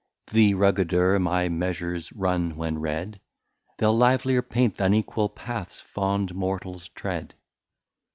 The 0.31 0.55
ruggeder 0.55 1.19
my 1.21 1.47
Measures 1.47 2.11
run 2.13 2.55
when 2.55 2.79
read, 2.79 3.21
They'l 3.77 3.95
livelier 3.95 4.41
paint 4.41 4.77
th'unequal 4.79 5.29
Paths 5.35 5.79
fond 5.79 6.33
Mortals 6.33 6.89
tread. 6.89 7.35